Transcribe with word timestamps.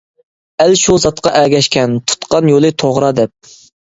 ئەل 0.63 0.71
شۇ 0.83 0.95
زاتقا 1.03 1.33
ئەگەشكەن، 1.41 1.93
تۇتقان 2.13 2.49
يولى 2.53 2.75
توغرا 2.85 3.13
دەپ. 3.23 3.53